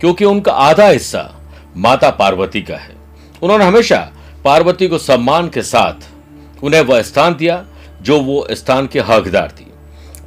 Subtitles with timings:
[0.00, 1.30] क्योंकि उनका आधा हिस्सा
[1.76, 2.94] माता पार्वती का है।
[3.42, 3.98] उन्होंने हमेशा
[4.44, 7.64] पार्वती को सम्मान के साथ उन्हें वह स्थान दिया
[8.02, 9.66] जो वो स्थान के हकदार थी।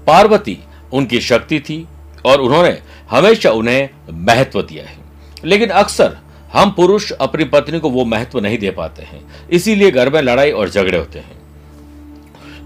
[0.08, 0.58] पार्वती
[0.94, 1.88] उनकी शक्ति थी
[2.26, 2.78] और उन्होंने
[3.10, 4.98] हमेशा उन्हें महत्व दिया है।
[5.46, 6.18] लेकिन अक्सर
[6.54, 10.52] हम पुरुष अपनी पत्नी को वो महत्व नहीं दे पाते हैं, इसीलिए घर में लड़ाई
[10.52, 11.38] और झगड़े होते हैं।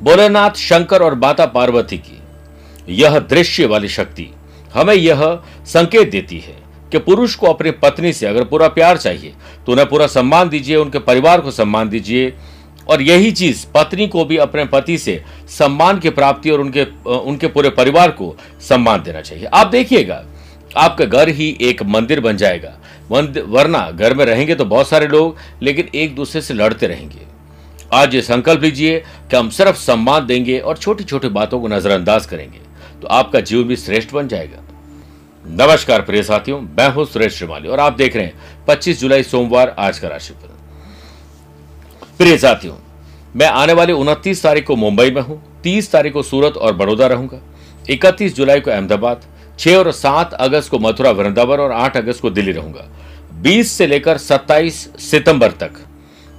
[0.04, 2.20] भोलेनाथ, शंकर और माता पार्वती की
[2.90, 4.30] यह दृश्य वाली शक्ति
[4.74, 6.63] हमें यह संकेत देती है
[6.94, 9.34] कि पुरुष को अपनी पत्नी से अगर पूरा प्यार चाहिए
[9.66, 12.34] तो उन्हें पूरा सम्मान दीजिए, उनके परिवार को सम्मान दीजिए।
[12.90, 17.48] और यही चीज़, पत्नी को भी अपने पति से सम्मान की प्राप्ति और उनके उनके
[17.48, 20.24] पूरे परिवार को सम्मान देना चाहिए। आप देखिएगा,
[20.78, 22.74] आपका घर ही एक मंदिर बन जाएगा।
[23.12, 27.22] वरना घर में रहेंगे तो बहुत सारे लोग, लेकिन एक दूसरे से लड़ते रहेंगे।
[27.94, 32.26] आज ये संकल्प लीजिए कि हम सिर्फ़ सम्मान देंगे और छोटी छोटी बातों को नजरअंदाज
[32.26, 32.60] करेंगे
[33.02, 34.60] तो आपका जीवन भी श्रेष्ठ बन जाएगा।
[35.46, 39.74] नमस्कार प्रिय साथियों, मैं हूँ सुरेश श्रीमाली और आप देख रहे हैं 25 जुलाई सोमवार
[39.80, 40.48] आज का राशिफल।
[42.18, 42.76] प्रिय साथियों,
[43.36, 47.08] मैं आने वाली उनतीस तारीख को मुंबई में हूँ 30 तारीख को सूरत और बड़ौदा
[47.08, 47.40] रहूँगा
[47.90, 49.26] 31 जुलाई को अहमदाबाद
[49.60, 52.88] 6 और 7 अगस्त को मथुरा, वृंदावन और 8 अगस्त को दिल्ली रहूँगा
[53.42, 55.74] 20 से लेकर 27 सितंबर तक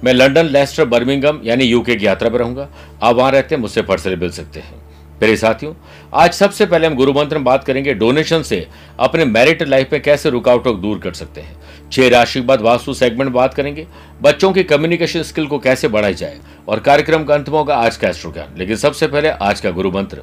[0.03, 2.67] मैं लंदन, लेस्टर, बर्मिंगम यानी यूके की यात्रा पर रहूँगा,
[3.03, 4.84] आप वहाँ रहते हैं, मुझसे पर्सनली मिल सकते हैं।
[5.21, 5.73] मेरे साथियों,
[6.13, 8.67] आज सबसे पहले हम गुरु मंत्र में बात करेंगे डोनेशन से
[8.99, 12.61] अपने मैरिट लाइफ में कैसे रुकावटों को दूर कर सकते हैं। छह राशि के बाद
[12.61, 13.85] वास्तु सेगमेंट बात करेंगे,
[14.21, 17.97] बच्चों की कम्युनिकेशन स्किल को कैसे बढ़ाई जाए और कार्यक्रम का अंत में होगा आज
[17.97, 20.21] का एस्ट्रो ज्ञान लेकिन सबसे पहले आज का गुरु मंत्र।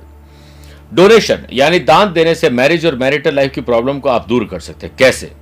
[0.93, 4.61] डोनेशन, यानी दान देने से मैरिज और मैरिटल लाइफ की प्रॉब्लम को आप दूर कर
[4.61, 5.33] सकते हैं। कैसे?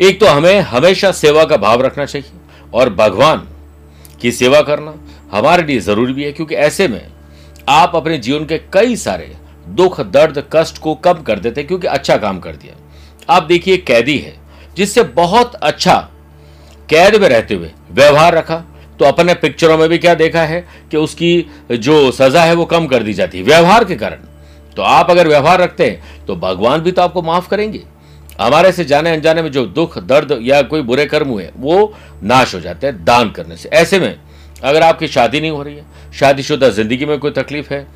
[0.00, 2.30] एक तो हमें हमेशा सेवा का भाव रखना चाहिए
[2.74, 3.46] और भगवान
[4.20, 4.94] की सेवा करना
[5.32, 7.15] हमारे लिए ज़रूरी भी है, क्योंकि ऐसे में
[7.68, 9.34] आप अपने जीवन के कई सारे
[9.68, 12.74] दुख, दर्द, कष्ट को कम कर देते क्योंकि अच्छा काम कर दिया।
[13.28, 14.34] आप देखिए, कैदी है,
[14.76, 15.96] जिससे बहुत अच्छा
[16.88, 18.64] कैद में रहते हुए व्यवहार रखा
[19.00, 20.60] तो अपने पिक्चरों में भी क्या देखा है
[20.90, 24.18] कि उसकी जो सजा है वो कम कर दी जाती है, व्यवहार के कारण।
[24.76, 27.82] तो आप अगर व्यवहार रखते हैं तो भगवान भी तो आपको माफ़ करेंगे।
[28.40, 32.54] हमारे से जाने अनजाने में जो दुख, दर्द या कोई बुरे कर्म हुए, वो नाश
[32.54, 34.18] हो जाते हैं दान करने से। ऐसे में
[34.56, 37.86] अगर आपकी शादी नहीं हो रही है, शादीशुदा ज़िंदगी में कोई तकलीफ़ है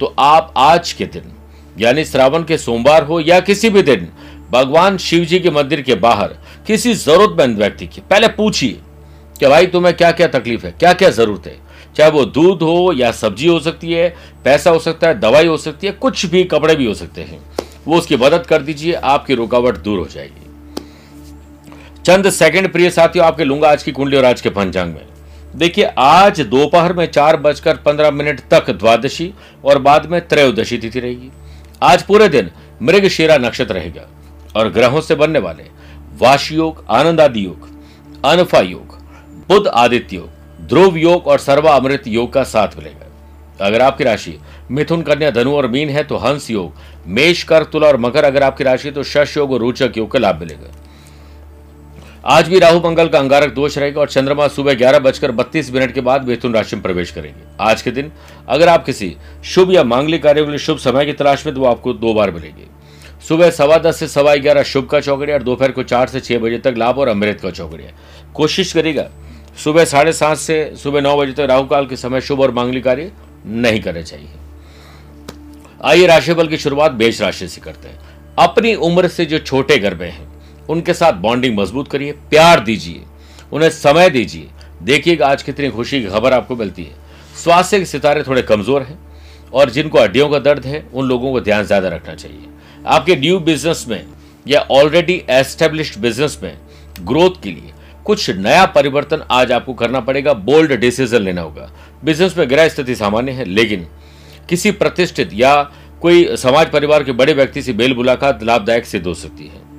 [0.00, 1.32] तो आप आज के दिन,
[1.78, 4.08] यानी श्रावण के सोमवार हो या किसी भी दिन,
[4.50, 8.80] भगवान शिव जी के मंदिर के बाहर किसी जरूरतमंद व्यक्ति की, पहले पूछिए
[9.36, 11.56] कि भाई तुम्हें क्या क्या तकलीफ़ है क्या क्या ज़रूरत है?
[11.96, 14.08] चाहे वो दूध हो या सब्ज़ी हो सकती है,
[14.44, 17.40] पैसा हो सकता है, दवाई हो सकती है, कुछ भी कपड़े भी हो सकते हैं,
[17.86, 20.46] वो उसकी मदद कर दीजिए, आपकी रुकावट दूर हो जाएगी।
[22.04, 25.06] चंद सेकंड प्रिय साथियों, आपके लूँगा आज की कुंडली और आज के पंचांग में।
[25.54, 29.32] देखिए, आज दोपहर में चार बजकर पंद्रह मिनट तक द्वादशी
[29.64, 31.30] और बाद में त्रयोदशी तिथि रहेगी।
[31.82, 32.50] आज पूरे दिन
[32.82, 34.06] मृग शेरा नक्षत्र रहेगा
[34.56, 35.64] और ग्रहों से बनने वाले
[36.20, 37.68] वाश योग आनंद आदि योग,
[38.24, 38.98] अनफा योग
[39.48, 40.28] बुद्ध आदित्य योग,
[40.68, 43.06] ध्रुव योग और सर्वा अमृत योग का साथ मिलेगा।
[43.60, 44.38] अगर आपकी राशि
[44.70, 46.72] मिथुन, कन्या, धनु और मीन है तो हंस योग,
[47.06, 50.18] मेष कर तुला और मकर, अगर आपकी राशि तो शश योग और रोचक योग का
[50.18, 50.72] लाभ मिलेगा।
[52.24, 55.92] आज भी राहु मंगल का अंगारक दोष रहेगा और चंद्रमा सुबह ग्यारह बजकर बत्तीस मिनट
[55.92, 58.10] के बाद मिथुन राशि में प्रवेश करेंगे। आज के दिन,
[58.48, 61.64] अगर आप किसी शुभ या मांगलिक कार्य के लिए शुभ समय की तलाश में तो
[61.64, 62.66] आपको दो बार मिलेंगे।
[63.28, 66.38] सुबह सवा दस से सवा ग्यारह शुभ का चौकड़िया और दोपहर को चार से छह
[66.38, 67.92] बजे तक लाभ और अमृत का चौकड़िया
[68.34, 69.08] कोशिश करेगा
[69.64, 72.84] सुबह साढ़े सात से सुबह नौ बजे तक राहु काल के समय शुभ और मांगलिक
[72.84, 73.10] कार्य
[73.46, 74.28] नहीं करने चाहिए।
[75.84, 77.98] आइए राशिफल की शुरुआत बेश राशि से करते हैं।
[78.38, 80.28] अपनी उम्र से जो छोटे गर्भे हैं
[80.70, 83.02] उनके साथ बॉन्डिंग मज़बूत करिए, प्यार दीजिए,
[83.52, 84.48] उन्हें समय दीजिए।
[84.82, 86.94] देखिएगा आज कितनी खुशी की खबर आपको मिलती है।
[87.36, 88.98] स्वास्थ्य के सितारे थोड़े कमज़ोर हैं
[89.52, 92.48] और जिनको हड्डियों का दर्द है, उन लोगों को ध्यान ज़्यादा रखना चाहिए।
[92.86, 94.04] आपके न्यू बिज़नेस में
[94.46, 96.56] या ऑलरेडी एस्टेब्लिश्ड बिज़नेस में
[97.00, 97.72] ग्रोथ के लिए
[98.06, 101.70] कुछ नया परिवर्तन आज आपको करना पड़ेगा बोल्ड डिसीज़न लेना होगा।
[102.04, 103.86] बिज़नेस में ग्रह स्थिति सामान्य है, लेकिन
[104.48, 105.62] किसी प्रतिष्ठित या
[106.02, 109.69] कोई समाज परिवार के बड़े व्यक्ति से बेल मुलाकात लाभदायक सिद्ध हो सकती है।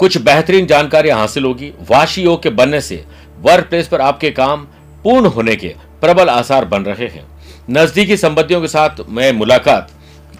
[0.00, 3.04] कुछ बेहतरीन जानकारी हासिल होगी। वाशी योग के बनने से
[3.40, 4.64] वर्क प्लेस पर आपके काम
[5.04, 7.26] पूर्ण होने के प्रबल आसार बन रहे हैं।
[7.70, 9.90] नजदीकी संबंधियों के साथ में मुलाकात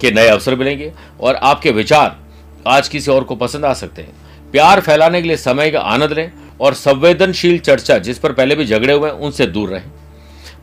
[0.01, 2.17] के नए अवसर मिलेंगे और आपके विचार
[2.67, 6.13] आज किसी और को पसंद आ सकते हैं। प्यार फैलाने के लिए समय का आनंद
[6.13, 9.91] लें और संवेदनशील चर्चा जिस पर पहले भी झगड़े हुए हैं, उनसे दूर रहें।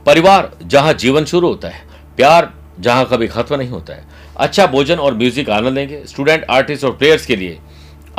[0.06, 1.83] परिवार जहाँ जीवन शुरू होता है,
[2.18, 4.03] प्यार जहाँ कभी खत्म नहीं होता है।
[4.38, 7.57] अच्छा भोजन और म्यूज़िक आनंद लेंगे। स्टूडेंट, आर्टिस्ट और प्लेयर्स के लिए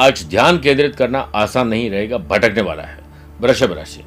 [0.01, 2.99] आज ध्यान केंद्रित करना आसान नहीं रहेगा, भटकने वाला है।
[3.41, 4.03] वृषभ राशि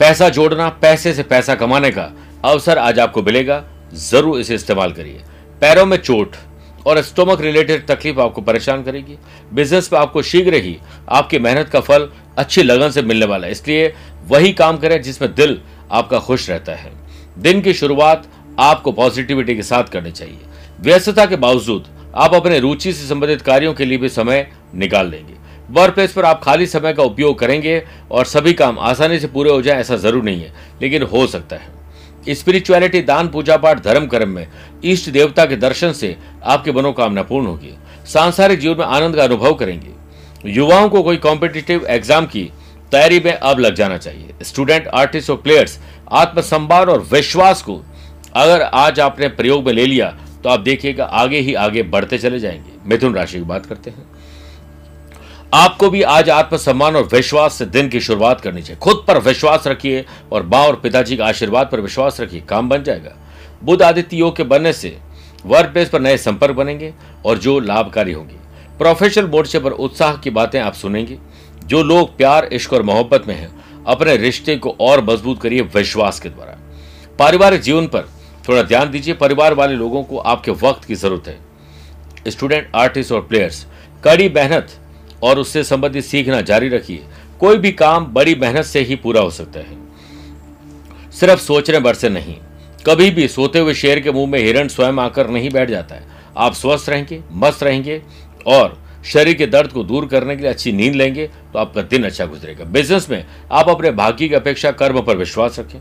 [0.00, 2.10] पैसा जोड़ना, पैसे से पैसा कमाने का
[2.44, 3.62] अवसर आज आपको मिलेगा।
[3.94, 5.22] ज़रूर इसे इस्तेमाल करिए।
[5.60, 6.36] पैरों में चोट
[6.86, 9.16] और स्टोमक रिलेटेड तकलीफ़ आपको परेशान करेगी।
[9.54, 10.76] बिज़नेस में आपको शीघ्र ही
[11.10, 13.92] आपकी मेहनत का फल अच्छी लगन से मिलने वाला है। इसलिए
[14.28, 15.60] वही काम करें जिसमें दिल
[15.92, 16.92] आपका खुश रहता है।
[17.38, 18.28] दिन की शुरुआत
[18.60, 20.38] आपको पॉजिटिविटी के साथ करनी चाहिए।
[20.80, 25.34] व्यस्तता के बावजूद आप अपने रुचि से संबंधित कार्यों के लिए भी समय निकाल लेंगे
[25.70, 29.50] वर्क प्लेस पर आप खाली समय का उपयोग करेंगे और सभी काम आसानी से पूरे
[29.50, 30.52] हो जाए, ऐसा ज़रूर नहीं है,
[30.82, 34.46] लेकिन हो सकता है। स्पिरिचुअलिटी, दान, पूजा पाठ, धर्म कर्म में
[34.84, 37.74] इष्ट देवता के दर्शन से आपकी मनोकामना पूर्ण होगी।
[38.06, 42.50] सांसारिक जीवन में आनंद का अनुभव करेंगे। युवाओं को कोई कॉम्पिटिटिव एग्ज़ाम की
[42.92, 45.78] तैयारी में अब लग जाना चाहिए। स्टूडेंट आर्टिस्ट और प्लेयर्स
[46.14, 47.80] आत्मसंभार और विश्वास को
[48.36, 50.14] अगर आज आपने प्रयोग में ले लिया
[50.46, 54.06] तो आप देखिएगा, आगे ही आगे बढ़ते चले जाएँगे। मिथुन राशि की बात करते हैं।
[55.54, 59.66] आपको भी आज आत्मसम्मान और विश्वास से दिन की शुरुआत करनी चाहिए। खुद पर विश्वास
[59.66, 63.16] रखिए और माँ और पिताजी के आशीर्वाद पर विश्वास रखिए, काम बन जाएगा।
[63.64, 64.98] बुद्ध आदित्य योग के बनने से
[65.46, 66.94] वर्क प्लेस पर नए संपर्क बनेंगे
[67.24, 68.36] और जो लाभकारी होंगे।
[68.78, 71.18] प्रोफेशनल मोर्चे पर उत्साह की बातें आप सुनेंगे।
[71.64, 76.20] जो लोग प्यार, इश्क और मोहब्बत में हैं, अपने रिश्ते को और मज़बूत करिए विश्वास
[76.20, 76.58] के द्वारा।
[77.18, 78.15] पारिवारिक जीवन पर
[78.48, 83.20] थोड़ा ध्यान दीजिए, परिवार वाले लोगों को आपके वक्त की ज़रूरत है। स्टूडेंट, आर्टिस्ट और
[83.20, 83.66] प्लेयर्स,
[84.04, 84.68] कड़ी मेहनत
[85.22, 87.02] और उससे संबंधित सीखना जारी रखिए।
[87.40, 92.08] कोई भी काम बड़ी मेहनत से ही पूरा हो सकता है। सिर्फ़ सोचने भर से
[92.08, 92.34] नहीं,
[92.86, 96.06] कभी भी सोते हुए शेर के मुँह में हिरण स्वयं आकर नहीं बैठ जाता है।
[96.36, 98.02] आप स्वस्थ रहेंगे, मस्त रहेंगे
[98.46, 102.04] और शरीर के दर्द को दूर करने के लिए अच्छी नींद लेंगे तो आपका दिन
[102.04, 105.78] अच्छा गुजरेगा। बिज़नेस में आप अपने भाग्य की अपेक्षा कर्म पर विश्वास रखें।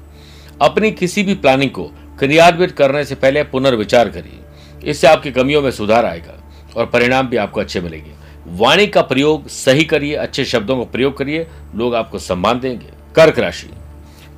[0.62, 1.90] अपनी किसी भी प्लानिंग को
[2.20, 6.44] क्रियान्वित करने से पहले पुनर्विचार करिए। इससे आपकी कमियों में सुधार आएगा
[6.78, 8.12] और परिणाम भी आपको अच्छे मिलेंगे।
[8.48, 13.40] वाणी का प्रयोग सही करिए, अच्छे शब्दों का प्रयोग करिए, लोग आपको सम्मान देंगे। कर्क
[13.40, 13.70] राशि।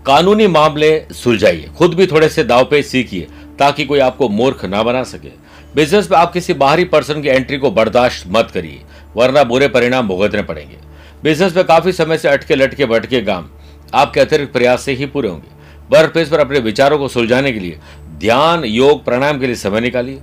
[0.05, 3.27] कानूनी मामले सुलझाइए। खुद भी थोड़े से दाव पे सीखिए
[3.59, 5.29] ताकि कोई आपको मूर्ख ना बना सके।
[5.75, 8.81] बिज़नेस में आप किसी बाहरी पर्सन की एंट्री को बर्दाश्त मत करिए,
[9.15, 10.77] वरना बुरे परिणाम भुगतने पड़ेंगे।
[11.23, 13.49] बिज़नेस में काफ़ी समय से अटके लटके भटके काम।
[13.93, 15.56] आपके अतिरिक्त प्रयास से ही पूरे होंगे।
[15.89, 17.79] वर्क प्लेस पर अपने विचारों को सुलझाने के लिए
[18.17, 20.19] ध्यान, योग, प्राणायाम के लिए समय निकालिए।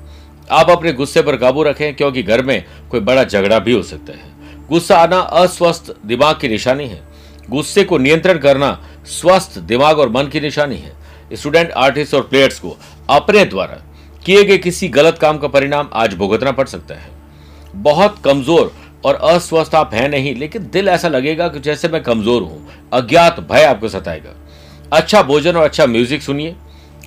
[0.50, 4.12] आप अपने गुस्से पर काबू रखें, क्योंकि घर में कोई बड़ा झगड़ा भी हो सकता
[4.12, 4.33] है।
[4.68, 7.02] गुस्सा आना अस्वस्थ दिमाग की निशानी है।
[7.50, 10.92] गुस्से को नियंत्रण करना स्वस्थ दिमाग और मन की निशानी है।
[11.33, 12.76] स्टूडेंट, आर्टिस्ट और प्लेयर्स को
[13.11, 13.80] अपने द्वारा
[14.25, 17.11] किए गए किसी गलत काम का परिणाम आज भुगतना पड़ सकता है।
[17.75, 18.73] बहुत कमज़ोर
[19.04, 23.40] और अस्वस्थ आप हैं नहीं, लेकिन दिल ऐसा लगेगा कि जैसे मैं कमज़ोर हूँ। अज्ञात
[23.40, 24.35] भय आपको सताएगा।
[24.93, 26.55] अच्छा भोजन और अच्छा म्यूज़िक सुनिए,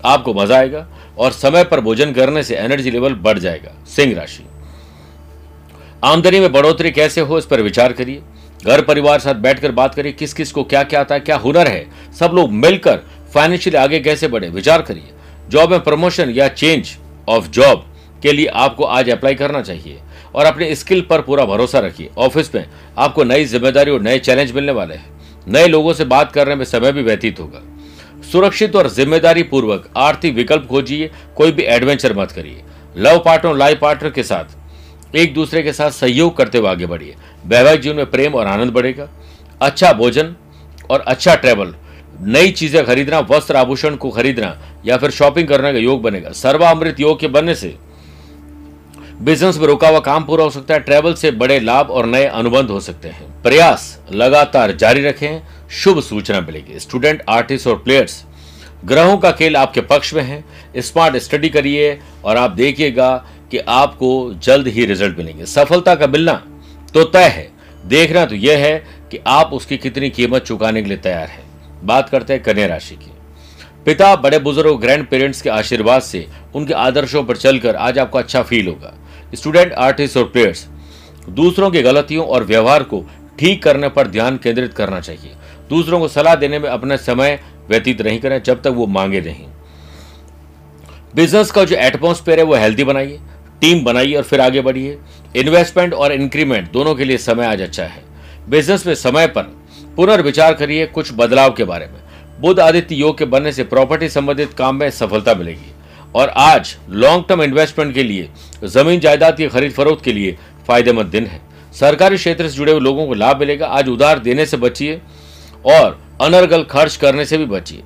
[0.06, 4.44] आपको मज़ा आएगा और समय पर भोजन करने से एनर्जी लेवल बढ़ जाएगा, सिंह राशि।
[6.04, 8.22] आमदनी में बढ़ोतरी कैसे हो, इस पर विचार करिए।
[8.60, 11.68] घर परिवार साथ बैठकर बात करिए किस किस को क्या क्या आता है, क्या हुनर
[11.68, 13.04] है, सब लोग मिलकर
[13.34, 15.14] फाइनेंशियली आगे कैसे बढ़े, विचार करिए।
[15.50, 16.96] जॉब में प्रमोशन या चेंज
[17.28, 17.86] ऑफ़ जॉब
[18.22, 20.00] के लिए आपको आज अप्लाई करना चाहिए
[20.36, 22.66] और अपने स्किल पर पूरा भरोसा रखिए। ऑफ़िस में
[22.98, 25.17] आपको नई ज़िम्मेदारी और नए चैलेंज मिलने वाले हैं।
[25.48, 27.62] नए लोगों से बात करने में समय भी व्यतीत होगा।
[28.24, 32.64] सुरक्षित और ज़िम्मेदारी पूर्वक आर्थिक विकल्प खोजिए, कोई भी एडवेंचर मत करिए।
[32.98, 37.16] लव पार्टनर लाइफ पार्टनर के साथ, एक दूसरे के साथ सहयोग करते हुए आगे बढ़िए।
[37.46, 39.10] वैवाहिक जीवन में प्रेम और आनंद बढ़ेगा।
[39.62, 40.36] अच्छा भोजन
[40.90, 41.74] और अच्छा ट्रेवल
[42.20, 47.00] नई चीज़ें खरीदना, वस्त्र आभूषण को खरीदना या फिर शॉपिंग करने का योग बनेगा। सर्वामृत
[47.00, 47.76] योग के बनने से
[49.18, 52.26] बिज़नेस में रुका हुआ काम पूरा हो सकता है, ट्रैवल से बड़े लाभ और नए
[52.26, 55.42] अनुबंध हो सकते हैं। प्रयास लगातार जारी रखें,
[55.74, 58.24] शुभ सूचना मिलेगी। स्टूडेंट, आर्टिस्ट और प्लेयर्स,
[58.86, 60.44] ग्रहों का खेल आपके पक्ष में है।
[60.78, 63.16] स्मार्ट स्टडी करिए और आप देखिएगा
[63.52, 66.34] कि आपको जल्द ही रिज़ल्ट मिलेंगे। सफलता का मिलना
[66.94, 67.50] तो तय है।
[67.86, 68.78] देखना तो यह है
[69.12, 71.44] कि आप उसकी कितनी कीमत चुकाने के लिए तैयार हैं।
[71.84, 73.12] बात करते हैं कन्या राशि की।
[73.86, 78.42] पिता, बड़े बुज़ुर्ग ग्रैंड पेरेंट्स के आशीर्वाद से उनके आदर्शों पर चलकर आज आपको अच्छा
[78.42, 78.94] फील होगा।
[79.36, 80.68] स्टूडेंट, आर्टिस्ट और प्लेयर्स
[81.30, 83.04] दूसरों की गलतियों और व्यवहार को
[83.40, 85.32] ठीक करने पर ध्यान केंद्रित करना चाहिए।
[85.70, 89.46] दूसरों को सलाह देने में अपना समय व्यतीत नहीं करें, जब तक वो मांगे नहीं।
[91.16, 93.20] बिज़नेस का जो एटमोस्फेयर है, वो हेल्दी बनाइए
[93.62, 94.98] टीम बनाइए और फिर आगे बढ़िए।
[95.36, 98.04] इन्वेस्टमेंट और इंक्रीमेंट दोनों के लिए समय आज अच्छा है।
[98.50, 99.56] बिज़नेस में समय पर
[99.96, 102.02] पुनर्विचार करिए कुछ बदलाव के बारे में।
[102.42, 105.72] बुद्ध आदित्य योग के बनने से प्रॉपर्टी संबंधित काम में सफलता मिलेगी।
[106.16, 108.30] और आज लॉन्ग टर्म इन्वेस्टमेंट के लिए,
[108.66, 110.38] ज़मीन जायदाद की खरीद फरोख्त के लिए
[110.68, 111.42] फ़ायदेमंद दिन है।
[111.76, 115.02] सरकारी क्षेत्र से जुड़े हुए लोगों को लाभ मिलेगा, आज उधार देने से बचिए
[115.66, 117.84] और अनर्गल खर्च करने से भी बचिए।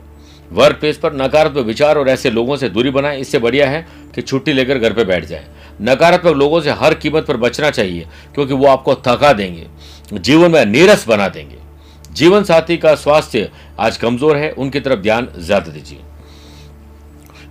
[0.51, 3.85] वर्क प्लेस पर नकारात्मक विचार और ऐसे लोगों से दूरी बनाएँ, इससे बढ़िया है
[4.15, 5.45] कि छुट्टी लेकर घर पर बैठ जाए।
[5.81, 9.67] नकारात्मक लोगों से हर कीमत पर बचना चाहिए, क्योंकि वो आपको थका देंगे,
[10.13, 11.57] जीवन में नीरस बना देंगे।
[12.11, 13.49] जीवन साथी का स्वास्थ्य
[13.79, 15.99] आज कमज़ोर है, उनकी तरफ़ ध्यान ज़्यादा दीजिए।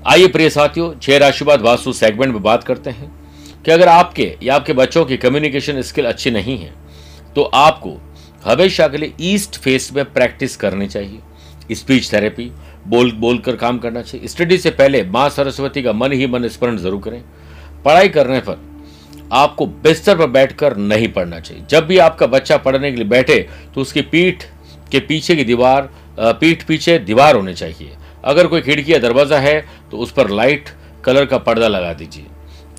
[0.03, 3.11] आइए प्रिय साथियों, छह राशिवाद वास्तु सेगमेंट में बात करते हैं
[3.65, 6.73] कि अगर आपके या आपके बच्चों की कम्युनिकेशन स्किल अच्छी नहीं है
[7.35, 7.97] तो आपको
[8.45, 12.51] हमेशा के लिए ईस्ट फेस में प्रैक्टिस करनी चाहिए। स्पीच थेरेपी
[12.87, 16.77] बोल, बोलकर काम करना चाहिए। स्टडी से पहले माँ सरस्वती का मन ही मन स्मरण
[16.79, 17.23] ज़रूर करें।
[17.85, 18.59] पढ़ाई करने पर
[19.35, 23.39] आपको बिस्तर पर बैठकर नहीं पढ़ना चाहिए। जब भी आपका बच्चा पढ़ने के लिए बैठे
[23.75, 24.45] तो उसकी पीठ
[24.93, 29.65] के पीछे की दीवार पीठ पीछे दीवार होनी चाहिए। अगर कोई खिड़की या दरवाज़ा है
[29.91, 30.69] तो उस पर लाइट
[31.05, 32.27] कलर का पर्दा लगा दीजिए।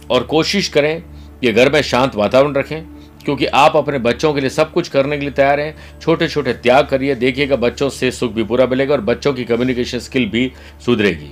[0.10, 1.01] और कोशिश करें
[1.41, 2.82] कि घर में शांत वातावरण रखें,
[3.25, 6.53] क्योंकि आप अपने बच्चों के लिए सब कुछ करने के लिए तैयार हैं। छोटे छोटे
[6.53, 10.51] त्याग करिए, देखिएगा बच्चों से सुख भी पूरा मिलेगा और बच्चों की कम्युनिकेशन स्किल भी
[10.86, 11.32] सुधरेगी।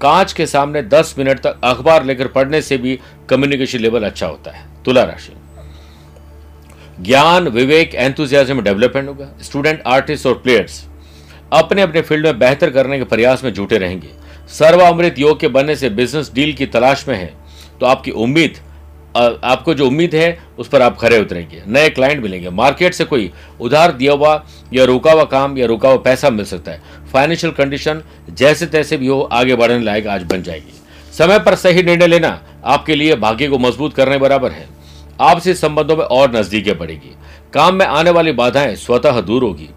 [0.00, 4.50] कांच के सामने 10 मिनट तक अखबार लेकर पढ़ने से भी कम्युनिकेशन लेवल अच्छा होता
[4.50, 5.32] है। तुला राशि।
[7.00, 10.84] ज्ञान, विवेक एंथुजियाज्म डेवलपमेंट होगा। स्टूडेंट आर्टिस्ट और प्लेयर्स
[11.52, 14.08] अपने अपने फ़ील्ड में बेहतर करने के प्रयास में जुटे रहेंगे।
[14.48, 17.32] सर्वामृत योग के बनने से बिज़नेस डील की तलाश में है।
[17.80, 18.58] तो आपकी उम्मीद
[19.16, 23.30] आपको जो उम्मीद है, उस पर आप खड़े उतरेंगे। नए क्लाइंट मिलेंगे। मार्केट से कोई
[23.60, 24.34] उधार दिया हुआ
[24.74, 26.80] या रुका हुआ काम या रुका हुआ पैसा मिल सकता है।
[27.12, 30.72] फाइनेंशियल कंडीशन जैसे तैसे भी हो, आगे बढ़ने लायक आज बन जाएगी।
[31.14, 34.68] समय पर सही निर्णय लेना आपके लिए भाग्य को मज़बूत करने बराबर है।
[35.20, 37.14] आपसी संबंधों में और नजदीकें बढ़ेगी।
[37.52, 39.68] काम में आने वाली बाधाएँ स्वतः दूर होगी।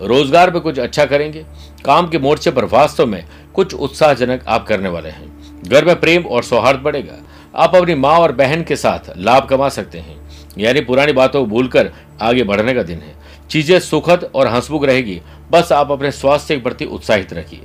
[0.00, 1.44] रोज़गार में कुछ अच्छा करेंगे।
[1.84, 6.24] काम के मोर्चे पर वास्तव में कुछ उत्साहजनक आप करने वाले हैं। घर में प्रेम
[6.24, 7.18] और सौहार्द बढ़ेगा।
[7.54, 10.16] आप अपनी माँ और बहन के साथ लाभ कमा सकते हैं।
[10.58, 11.90] यानी पुरानी बातों को भूलकर
[12.22, 13.14] आगे बढ़ने का दिन है।
[13.50, 15.20] चीज़ें सुखद और हंसमुख रहेगी।
[15.50, 17.60] बस आप अपने स्वास्थ्य के प्रति उत्साहित रखिए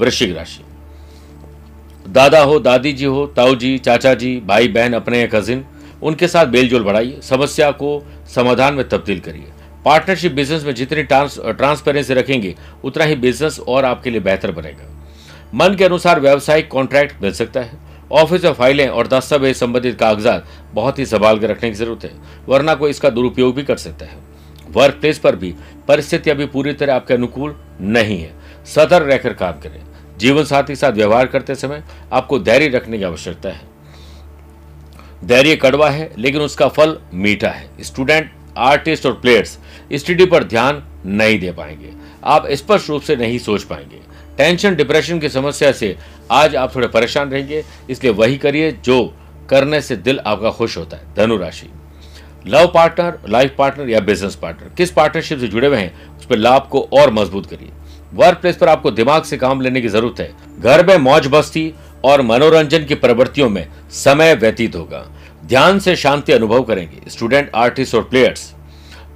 [0.00, 0.64] वृश्चिक राशि।
[2.06, 5.64] दादा हो, दादी जी हो, ताऊ जी, चाचा जी, भाई, बहन, अपने या कजिन
[6.02, 8.02] उनके साथ बेलजोल बढ़ाइए। समस्या को
[8.34, 9.52] समाधान में तब्दील करिए।
[9.84, 12.54] पार्टनरशिप बिज़नेस में जितनी ट्रांसपेरेंसी रखेंगे,
[12.84, 14.92] उतना ही बिज़नेस और आपके लिए बेहतर बनेगा।
[15.54, 17.78] मन के अनुसार व्यावसायिक कॉन्ट्रैक्ट मिल सकता है।
[18.12, 22.10] ऑफ़िस में फाइलें और दस्तावेज़ संबंधित कागजात बहुत ही संभाल कर रखने की ज़रूरत है,
[22.48, 24.18] वरना कोई इसका दुरुपयोग भी कर सकता है।
[24.70, 25.54] वर्क प्लेस पर भी
[25.88, 28.32] परिस्थिति अभी पूरी तरह आपके अनुकूल नहीं है।
[28.66, 29.82] सतर्क रहकर काम करें।
[30.18, 33.60] जीवन साथी के साथ व्यवहार करते समय आपको धैर्य रखने की आवश्यकता है।
[35.24, 39.58] धैर्य कड़वा है, लेकिन उसका फल मीठा है। स्टूडेंट आर्टिस्ट और प्लेयर्स
[39.92, 41.92] स्टडी पर ध्यान नहीं दे पाएँगे।
[42.24, 44.00] आप स्पष्ट रूप से नहीं सोच पाएँगे।
[44.38, 45.96] टेंशन, डिप्रेशन की समस्या से
[46.30, 49.14] आज आप थोड़े परेशान रहेंगे। इसलिए वही करिए जो
[49.50, 51.68] करने से दिल आपका खुश होता है। धनु राशि।
[52.46, 56.36] लव पार्टनर, लाइफ पार्टनर या बिज़नेस पार्टनर, किस पार्टनरशिप से जुड़े हुए हैं, उस पर
[56.36, 57.70] लाभ को और मज़बूत करिए।
[58.14, 61.72] वर्क प्लेस पर आपको दिमाग से काम लेने की ज़रूरत है। घर में मौज बस्ती
[62.04, 65.04] और मनोरंजन की प्रवृत्तियों में समय व्यतीत होगा।
[65.46, 68.52] ध्यान से शांति अनुभव करेंगे। स्टूडेंट, आर्टिस्ट और प्लेयर्स,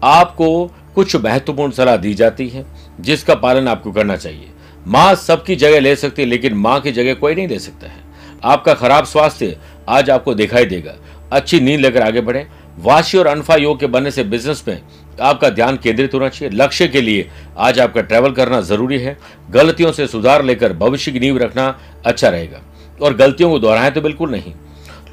[0.05, 2.65] आपको कुछ महत्वपूर्ण सलाह दी जाती है,
[3.01, 4.49] जिसका पालन आपको करना चाहिए।
[4.87, 7.99] माँ सबकी जगह ले सकती है, लेकिन माँ की जगह कोई नहीं ले सकता है।
[8.45, 9.57] आपका खराब स्वास्थ्य
[9.89, 10.95] आज आपको दिखाई देगा।
[11.33, 12.47] अच्छी नींद लेकर आगे बढ़े।
[12.79, 14.81] वाशी और अनफा योग के बनने से बिज़नेस में
[15.21, 19.17] आपका ध्यान केंद्रित होना चाहिए। लक्ष्य के लिए आज आपका ट्रैवल करना ज़रूरी है।
[19.51, 22.61] गलतियों से सुधार लेकर भविष्य की नींव रखना अच्छा रहेगा।
[23.03, 24.53] और गलतियों को दोहराएँ तो बिल्कुल नहीं।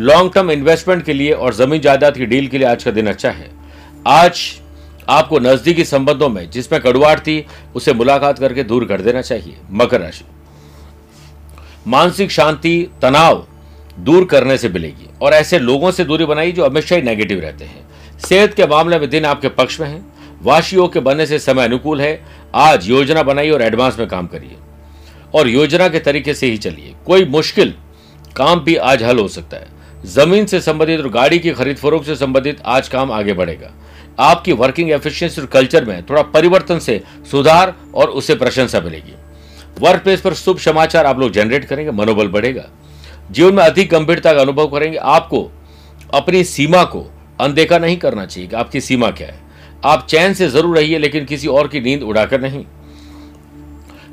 [0.02, 3.08] लॉन्ग टर्म इन्वेस्टमेंट के लिए और ज़मीन जायदाद की डील के लिए आज का दिन
[3.08, 3.50] अच्छा है।
[4.08, 4.60] आज
[5.10, 7.46] आपको नजदीकी संबंधों में जिसमें कड़ुआट थी,
[7.76, 10.26] उसे मुलाकात करके दूर कर देना चाहिए। मकर राशि।
[11.88, 13.48] मानसिक शांति, तनाव
[14.00, 17.66] दूर करने से मिलेगी। और ऐसे लोगों से दूरी बनाई जो हमेशा ही नेगेटिव रहते
[17.66, 17.88] हैं।
[18.20, 20.02] सेहत के मामले में दिन आपके पक्ष में है।
[20.44, 24.56] वाशियों के बनने से समय अनुकूल है। आज योजना बनाइए और एडवांस में काम करिए।
[25.34, 27.74] और योजना के तरीके से ही चलिए। कोई मुश्किल
[28.36, 29.68] काम भी आज हल हो सकता है।
[30.06, 33.72] ज़मीन से संबंधित और गाड़ी की खरीद फरोख से संबंधित आज काम आगे बढ़ेगा।
[34.20, 39.14] आपकी वर्किंग एफिशिएंसी और कल्चर में थोड़ा परिवर्तन से सुधार और उसे प्रशंसा मिलेगी।
[39.80, 42.64] वर्क प्लेस पर शुभ समाचार आप लोग जनरेट करेंगे, मनोबल बढ़ेगा।
[43.32, 45.50] जीवन में अधिक गंभीरता का अनुभव करेंगे। आपको
[46.14, 47.06] अपनी सीमा को
[47.40, 49.40] अनदेखा नहीं करना चाहिए कि आपकी सीमा क्या है।
[49.86, 52.66] आप चैन से ज़रूर रहिए, लेकिन किसी और की नींद उड़ाकर नहीं।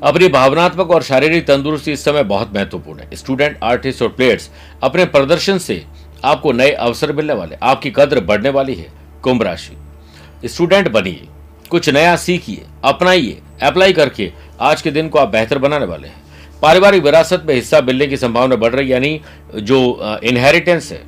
[0.03, 4.49] अपनी भावनात्मक और शारीरिक तंदुरुस्ती इस समय बहुत महत्वपूर्ण है। स्टूडेंट आर्टिस्ट और प्लेयर्स
[4.83, 5.83] अपने प्रदर्शन से
[6.25, 8.91] आपको नए अवसर मिलने वाले आपकी कद्र बढ़ने वाली है।
[9.23, 9.75] कुंभ राशि।
[10.45, 11.27] स्टूडेंट बनिए,
[11.69, 16.23] कुछ नया सीखिए, अपनाइए अप्लाई करके आज के दिन को आप बेहतर बनाने वाले हैं।
[16.61, 19.19] पारिवारिक विरासत में हिस्सा मिलने की संभावना बढ़ रही यानी
[19.55, 21.03] जो इनहेरिटेंस है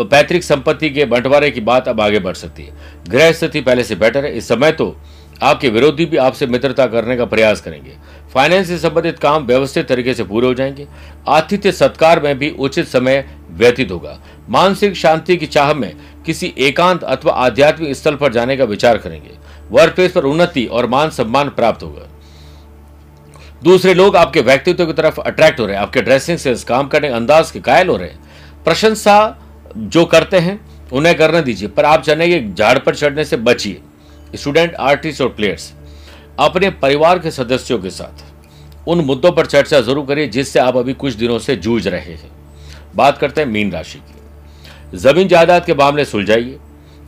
[0.00, 2.72] पैतृक संपत्ति के बंटवारे की बात अब आगे बढ़ सकती है।
[3.08, 4.96] गृह स्थिति पहले से बेटर है, इस समय तो
[5.42, 7.92] आपके विरोधी भी आपसे मित्रता करने का प्रयास करेंगे।
[8.34, 10.86] फाइनेंस से संबंधित काम व्यवस्थित तरीके से पूरे हो जाएँगे।
[11.28, 15.92] आतिथ्य सत्कार में भी उचित समय व्यतीत होगा। मानसिक शांति की चाह में
[16.26, 19.30] किसी एकांत अथवा आध्यात्मिक स्थल पर जाने का विचार करेंगे।
[19.70, 22.08] वर्क प्लेस पर उन्नति और मान सम्मान प्राप्त होगा।
[23.62, 27.08] दूसरे लोग आपके व्यक्तित्व की तरफ़ अट्रैक्ट हो रहे हैं, आपके ड्रेसिंग से काम करने
[27.08, 29.38] के अंदाज के कायल हो रहे हैं। प्रशंसा
[29.76, 30.60] जो करते हैं,
[30.92, 33.80] उन्हें करने दीजिए, पर आप कि झाड़ पर चढ़ने से बचिए।
[34.34, 35.72] स्टूडेंट, आर्टिस्ट और प्लेयर्स,
[36.38, 40.92] अपने परिवार के सदस्यों के साथ उन मुद्दों पर चर्चा ज़रूर करिए, जिससे आप अभी
[40.94, 42.30] कुछ दिनों से जूझ रहे हैं।
[42.96, 44.13] बात करते हैं मीन राशि की।
[44.94, 46.58] ज़मीन जायदाद के मामले सुलझाइए।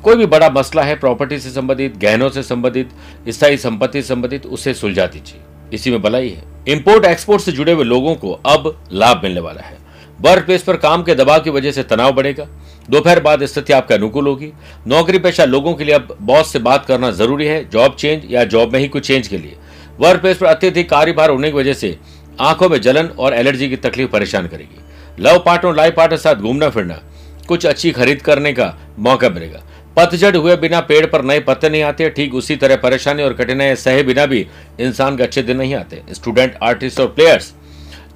[0.04, 2.88] कोई भी बड़ा मसला है प्रॉपर्टी से संबंधित, गहनों से संबंधित,
[3.28, 5.40] स्थायी संपत्ति से संबंधित, उसे सुलझा दीजिए।
[5.72, 9.60] इसी में भलाई है। इंपोर्ट एक्सपोर्ट से जुड़े हुए लोगों को अब लाभ मिलने वाला
[9.60, 9.78] है।
[10.20, 12.46] वर्क प्लेस पर काम के दबाव की वजह से तनाव बढ़ेगा।
[12.90, 14.52] दोपहर बाद स्थिति आपके अनुकूल होगी।
[14.86, 18.44] नौकरी पेशा लोगों के लिए अब बॉस से बात करना ज़रूरी है जॉब चेंज या
[18.44, 19.56] जॉब में ही कुछ चेंज के लिए।
[20.00, 21.98] वर्क प्लेस पर अत्यधिक कार्यभार होने की वजह से
[22.40, 24.80] आँखों में जलन और एलर्जी की तकलीफ़ परेशान करेगी।
[25.22, 27.00] लव पार्टनर लाइफ पार्टनर साथ घूमना फिरना
[27.46, 29.62] कुछ अच्छी खरीद करने का मौका मिलेगा।
[29.96, 33.76] पतझड़ हुए बिना पेड़ पर नए पत्ते नहीं आते, ठीक उसी तरह परेशानी और कठिनाई
[33.76, 34.46] सहे बिना भी
[34.80, 37.52] इंसान के अच्छे दिन नहीं आते। स्टूडेंट, आर्टिस्ट और प्लेयर्स,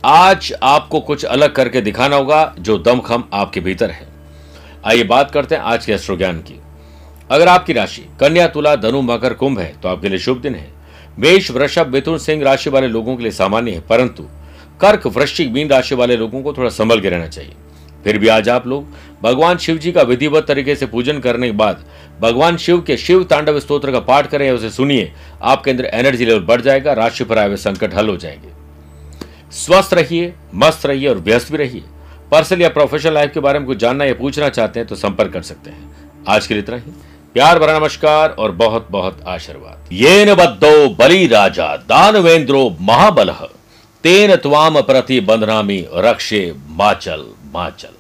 [0.05, 4.09] आज आपको कुछ अलग करके दिखाना होगा जो दमखम आपके भीतर है।
[4.85, 6.61] आइए बात करते हैं आज के एस्ट्रो ज्ञान की।
[7.31, 10.69] अगर आपकी राशि कन्या, तुला, धनु, मकर, कुंभ है तो आपके लिए शुभ दिन है।
[11.19, 14.23] मेष, वृषभ, मिथुन, सिंह राशि वाले लोगों के लिए सामान्य है, परंतु
[14.81, 17.53] कर्क, वृश्चिक, मीन राशि वाले लोगों को थोड़ा संभल के रहना चाहिए।
[18.05, 21.53] फिर भी आज आप लोग भगवान शिव जी का विधिवत तरीके से पूजन करने के
[21.53, 21.85] बाद
[22.21, 26.25] भगवान शिव के शिव तांडव स्त्रोत्र का पाठ करें या उसे सुनिए। आपके अंदर एनर्जी
[26.25, 28.49] लेवल बढ़ जाएगा, राशि पर आए हुए संकट हल हो जाएँगे।
[29.53, 31.83] स्वस्थ रहिए, मस्त रहिए और व्यस्त भी रहिए।
[32.31, 35.33] पर्सनल या प्रोफेशनल लाइफ के बारे में कुछ जानना या पूछना चाहते हैं तो संपर्क
[35.33, 36.83] कर सकते हैं। आज के लिए इतना ही।
[37.35, 43.31] प्यार भरा नमस्कार और बहुत बहुत आशीर्वाद। ये नद्दो बलि राजा, दानवेंद्रो महाबल।
[44.03, 48.00] तेन त्वाम प्रति बंधनामी रक्षे माचल माचल।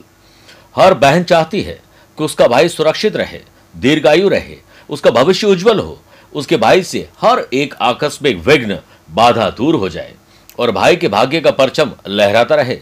[0.77, 1.81] हर बहन चाहती है
[2.19, 3.41] कि उसका भाई सुरक्षित रहे,
[3.75, 4.57] दीर्घायु रहे,
[4.91, 6.01] उसका भविष्य उज्जवल हो,
[6.33, 8.79] उसके भाई से हर एक आकस्मिक विघ्न
[9.11, 10.15] बाधा दूर हो जाए
[10.59, 12.79] और भाई के भाग्य का परचम लहराता रहे।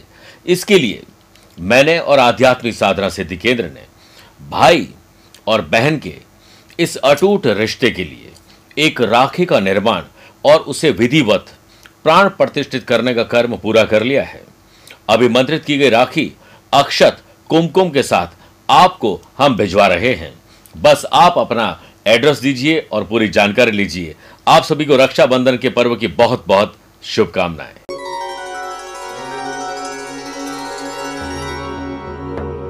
[0.46, 1.02] इसके लिए
[1.58, 3.86] मैंने और आध्यात्मिक साधना सिद्धि केंद्र ने
[4.50, 4.88] भाई
[5.46, 6.14] और बहन के
[6.78, 8.32] इस अटूट रिश्ते के लिए
[8.78, 10.02] एक राखी का निर्माण
[10.44, 11.46] और उसे विधिवत,
[12.04, 14.42] प्राण प्रतिष्ठित करने का कर्म पूरा कर लिया है।
[15.08, 16.32] अभिमंत्रित की गई राखी
[16.72, 18.36] अक्षत कुमकुम के साथ
[18.68, 20.32] आपको हम भिजवा रहे हैं।
[20.74, 24.14] बस आप अपना एड्रेस दीजिए और पूरी जानकारी लीजिए।
[24.48, 27.97] आप सभी को रक्षाबंधन के पर्व की बहुत बहुत शुभकामनाएँ।